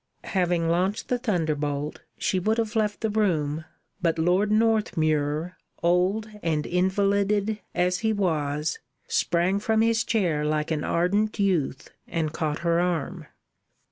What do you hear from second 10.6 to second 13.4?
an ardent youth and caught her arm.